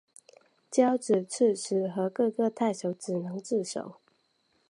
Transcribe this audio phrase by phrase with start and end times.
[0.71, 3.97] 交址刺史和各个太守只能自守。